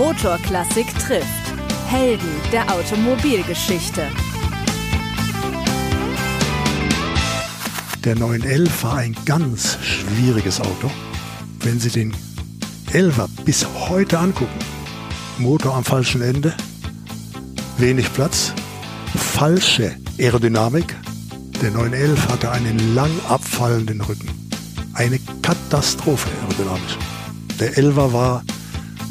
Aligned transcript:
Motorklassik 0.00 0.86
trifft. 0.98 1.26
Helden 1.86 2.30
der 2.50 2.62
Automobilgeschichte. 2.72 4.06
Der 8.02 8.16
911 8.16 8.82
war 8.82 8.96
ein 8.96 9.14
ganz 9.26 9.76
schwieriges 9.82 10.58
Auto. 10.58 10.90
Wenn 11.60 11.78
Sie 11.78 11.90
den 11.90 12.16
11er 12.94 13.28
bis 13.44 13.66
heute 13.90 14.18
angucken, 14.18 14.58
Motor 15.36 15.74
am 15.74 15.84
falschen 15.84 16.22
Ende, 16.22 16.54
wenig 17.76 18.10
Platz, 18.14 18.54
falsche 19.14 19.94
Aerodynamik. 20.18 20.96
Der 21.60 21.72
911 21.72 22.28
hatte 22.30 22.50
einen 22.50 22.94
lang 22.94 23.10
abfallenden 23.28 24.00
Rücken. 24.00 24.30
Eine 24.94 25.18
Katastrophe 25.42 26.30
aerodynamisch. 26.40 26.96
Der 27.60 27.74
11er 27.74 28.14
war 28.14 28.42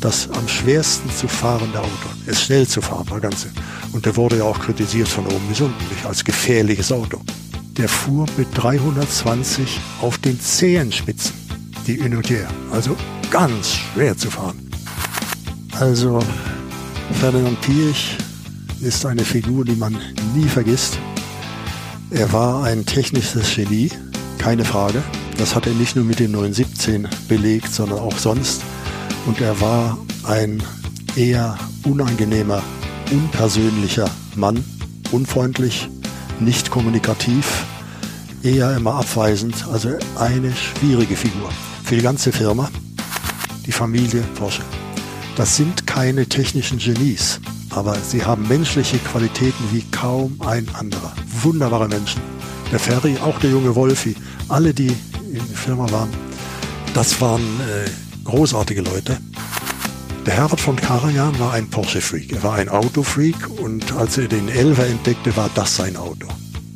das 0.00 0.28
am 0.30 0.46
schwersten 0.48 1.10
zu 1.10 1.28
fahrende 1.28 1.80
Auto. 1.80 2.08
Es 2.26 2.42
schnell 2.42 2.66
zu 2.66 2.80
fahren 2.80 3.08
war 3.10 3.20
Ganze. 3.20 3.48
Und 3.92 4.06
der 4.06 4.16
wurde 4.16 4.38
ja 4.38 4.44
auch 4.44 4.58
kritisiert 4.58 5.08
von 5.08 5.26
oben 5.26 5.46
bis 5.48 5.60
unten, 5.60 5.88
nicht 5.88 6.04
als 6.04 6.24
gefährliches 6.24 6.92
Auto. 6.92 7.20
Der 7.76 7.88
fuhr 7.88 8.26
mit 8.36 8.48
320 8.54 9.80
auf 10.00 10.18
den 10.18 10.40
Zehenspitzen, 10.40 11.34
die 11.86 12.00
Unitier. 12.00 12.48
Also 12.72 12.96
ganz 13.30 13.74
schwer 13.74 14.16
zu 14.16 14.30
fahren. 14.30 14.70
Also 15.78 16.20
Ferdinand 17.20 17.60
Piech 17.60 18.16
ist 18.80 19.04
eine 19.06 19.24
Figur, 19.24 19.64
die 19.64 19.76
man 19.76 19.96
nie 20.34 20.48
vergisst. 20.48 20.98
Er 22.10 22.32
war 22.32 22.64
ein 22.64 22.86
technisches 22.86 23.54
Genie, 23.54 23.90
keine 24.38 24.64
Frage. 24.64 25.02
Das 25.38 25.54
hat 25.54 25.66
er 25.66 25.74
nicht 25.74 25.96
nur 25.96 26.04
mit 26.04 26.18
dem 26.18 26.32
917 26.32 27.08
belegt, 27.28 27.72
sondern 27.72 27.98
auch 27.98 28.16
sonst. 28.16 28.62
Und 29.26 29.40
er 29.40 29.60
war 29.60 29.98
ein 30.24 30.62
eher 31.16 31.58
unangenehmer, 31.84 32.62
unpersönlicher 33.10 34.08
Mann, 34.36 34.64
unfreundlich, 35.10 35.88
nicht 36.38 36.70
kommunikativ, 36.70 37.64
eher 38.42 38.76
immer 38.76 38.94
abweisend, 38.94 39.66
also 39.72 39.90
eine 40.16 40.52
schwierige 40.54 41.16
Figur. 41.16 41.50
Für 41.84 41.96
die 41.96 42.02
ganze 42.02 42.30
Firma, 42.30 42.70
die 43.66 43.72
Familie 43.72 44.22
Porsche. 44.38 44.62
Das 45.36 45.56
sind 45.56 45.86
keine 45.86 46.26
technischen 46.26 46.78
Genies, 46.78 47.40
aber 47.70 47.96
sie 47.96 48.24
haben 48.24 48.46
menschliche 48.46 48.98
Qualitäten 48.98 49.64
wie 49.72 49.82
kaum 49.90 50.40
ein 50.46 50.68
anderer. 50.74 51.12
Wunderbare 51.42 51.88
Menschen. 51.88 52.22
Der 52.70 52.78
Ferry, 52.78 53.16
auch 53.24 53.38
der 53.40 53.50
junge 53.50 53.74
Wolfi, 53.74 54.14
alle, 54.48 54.72
die 54.72 54.88
in 55.32 55.34
der 55.34 55.56
Firma 55.56 55.90
waren, 55.90 56.10
das 56.94 57.20
waren 57.20 57.42
äh, 57.42 58.05
großartige 58.26 58.82
Leute. 58.82 59.18
Der 60.26 60.34
Herbert 60.34 60.60
von 60.60 60.76
Karajan 60.76 61.38
war 61.38 61.52
ein 61.52 61.70
Porsche-Freak. 61.70 62.32
Er 62.32 62.42
war 62.42 62.54
ein 62.54 62.68
Autofreak 62.68 63.48
und 63.60 63.92
als 63.92 64.18
er 64.18 64.26
den 64.26 64.48
Elver 64.48 64.86
entdeckte, 64.86 65.36
war 65.36 65.48
das 65.54 65.76
sein 65.76 65.96
Auto. 65.96 66.26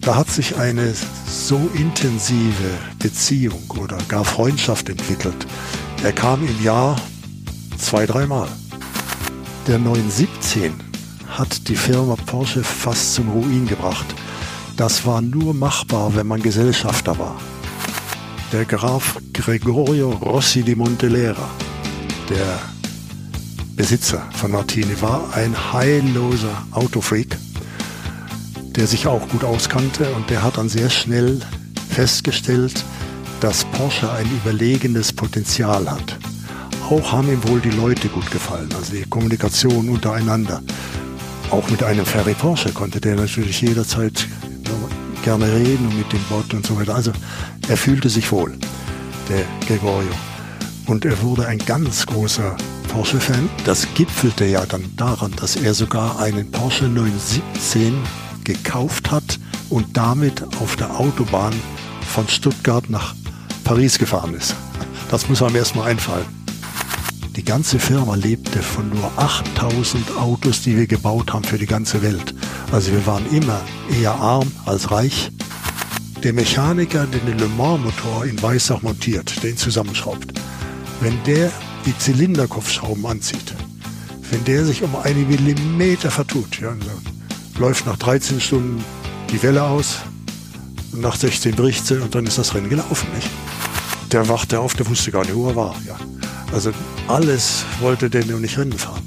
Da 0.00 0.14
hat 0.14 0.30
sich 0.30 0.56
eine 0.56 0.94
so 1.26 1.68
intensive 1.74 2.70
Beziehung 2.98 3.62
oder 3.76 3.98
gar 4.08 4.24
Freundschaft 4.24 4.88
entwickelt. 4.88 5.46
Er 6.02 6.12
kam 6.12 6.46
im 6.46 6.64
Jahr 6.64 6.96
zwei, 7.76 8.06
dreimal. 8.06 8.48
Der 9.66 9.78
917 9.78 10.72
hat 11.28 11.68
die 11.68 11.76
Firma 11.76 12.16
Porsche 12.26 12.62
fast 12.62 13.14
zum 13.14 13.28
Ruin 13.30 13.66
gebracht. 13.66 14.06
Das 14.76 15.04
war 15.04 15.20
nur 15.20 15.52
machbar, 15.52 16.14
wenn 16.14 16.26
man 16.26 16.42
Gesellschafter 16.42 17.18
war. 17.18 17.36
Der 18.52 18.64
Graf 18.64 19.16
Gregorio 19.32 20.10
Rossi 20.10 20.62
di 20.64 20.74
Montelera, 20.74 21.48
der 22.28 22.58
Besitzer 23.76 24.28
von 24.32 24.50
Martini, 24.50 25.00
war 25.00 25.32
ein 25.34 25.54
heilloser 25.72 26.66
Autofreak, 26.72 27.36
der 28.74 28.88
sich 28.88 29.06
auch 29.06 29.28
gut 29.28 29.44
auskannte 29.44 30.10
und 30.16 30.28
der 30.30 30.42
hat 30.42 30.58
dann 30.58 30.68
sehr 30.68 30.90
schnell 30.90 31.38
festgestellt, 31.90 32.84
dass 33.38 33.64
Porsche 33.66 34.10
ein 34.10 34.26
überlegenes 34.42 35.12
Potenzial 35.12 35.88
hat. 35.88 36.18
Auch 36.90 37.12
haben 37.12 37.30
ihm 37.30 37.48
wohl 37.48 37.60
die 37.60 37.70
Leute 37.70 38.08
gut 38.08 38.32
gefallen, 38.32 38.70
also 38.74 38.92
die 38.92 39.08
Kommunikation 39.08 39.88
untereinander. 39.88 40.60
Auch 41.50 41.70
mit 41.70 41.84
einem 41.84 42.04
Ferry 42.04 42.34
Porsche 42.34 42.72
konnte 42.72 43.00
der 43.00 43.14
natürlich 43.14 43.60
jederzeit 43.60 44.26
gerne 45.22 45.46
reden 45.52 45.86
und 45.86 45.98
mit 45.98 46.12
dem 46.12 46.22
Bot 46.24 46.52
und 46.54 46.66
so 46.66 46.78
weiter. 46.78 46.94
Also 46.94 47.12
er 47.68 47.76
fühlte 47.76 48.08
sich 48.08 48.30
wohl, 48.32 48.56
der 49.28 49.44
Gregorio. 49.66 50.10
Und 50.86 51.04
er 51.04 51.20
wurde 51.22 51.46
ein 51.46 51.58
ganz 51.58 52.06
großer 52.06 52.56
Porsche-Fan. 52.88 53.48
Das 53.64 53.86
gipfelte 53.94 54.44
ja 54.44 54.66
dann 54.66 54.84
daran, 54.96 55.32
dass 55.36 55.56
er 55.56 55.74
sogar 55.74 56.18
einen 56.18 56.50
Porsche 56.50 56.86
917 56.88 57.94
gekauft 58.44 59.10
hat 59.10 59.38
und 59.68 59.96
damit 59.96 60.42
auf 60.60 60.76
der 60.76 60.98
Autobahn 60.98 61.54
von 62.08 62.26
Stuttgart 62.28 62.90
nach 62.90 63.14
Paris 63.62 63.98
gefahren 63.98 64.34
ist. 64.34 64.56
Das 65.10 65.28
muss 65.28 65.42
einem 65.42 65.56
erstmal 65.56 65.90
einfallen. 65.90 66.39
Die 67.36 67.44
ganze 67.44 67.78
Firma 67.78 68.16
lebte 68.16 68.60
von 68.60 68.88
nur 68.88 69.10
8000 69.16 70.16
Autos, 70.16 70.62
die 70.62 70.76
wir 70.76 70.86
gebaut 70.86 71.32
haben 71.32 71.44
für 71.44 71.58
die 71.58 71.66
ganze 71.66 72.02
Welt. 72.02 72.34
Also 72.72 72.90
wir 72.90 73.06
waren 73.06 73.24
immer 73.32 73.60
eher 74.00 74.14
arm 74.14 74.50
als 74.66 74.90
reich. 74.90 75.30
Der 76.24 76.32
Mechaniker, 76.32 77.06
der 77.06 77.20
den 77.20 77.38
Le 77.38 77.48
Mans 77.48 77.84
Motor 77.84 78.24
in 78.26 78.42
Weissach 78.42 78.82
montiert, 78.82 79.42
den 79.44 79.56
zusammenschraubt, 79.56 80.32
wenn 81.00 81.22
der 81.24 81.52
die 81.86 81.96
Zylinderkopfschrauben 81.96 83.06
anzieht, 83.06 83.54
wenn 84.30 84.44
der 84.44 84.64
sich 84.64 84.82
um 84.82 84.94
einen 84.96 85.28
Millimeter 85.28 86.10
vertut, 86.10 86.60
ja, 86.60 86.74
läuft 87.58 87.86
nach 87.86 87.96
13 87.96 88.40
Stunden 88.40 88.84
die 89.30 89.42
Welle 89.42 89.62
aus, 89.62 89.98
nach 90.92 91.14
16 91.14 91.54
bricht 91.54 91.86
sie 91.86 92.02
und 92.02 92.14
dann 92.14 92.26
ist 92.26 92.38
das 92.38 92.54
Rennen 92.54 92.68
gelaufen, 92.68 93.06
nicht? 93.14 93.30
Der 94.12 94.28
wachte 94.28 94.58
auf, 94.58 94.74
der 94.74 94.88
wusste 94.88 95.12
gar 95.12 95.22
nicht, 95.22 95.34
wo 95.34 95.48
er 95.48 95.56
war, 95.56 95.76
ja. 95.86 95.96
Also 96.52 96.72
alles 97.08 97.64
wollte 97.80 98.10
der 98.10 98.24
nur 98.26 98.40
nicht 98.40 98.58
Rennen 98.58 98.72
fahren. 98.72 99.02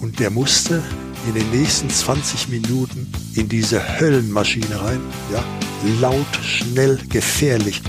Und 0.00 0.18
der 0.18 0.30
musste 0.30 0.82
in 1.26 1.34
den 1.34 1.50
nächsten 1.50 1.90
20 1.90 2.48
Minuten 2.48 3.12
in 3.34 3.48
diese 3.48 3.80
Höllenmaschine 4.00 4.80
rein, 4.80 5.00
ja, 5.32 5.44
laut, 6.00 6.26
schnell, 6.42 6.98
gefährlich, 7.08 7.82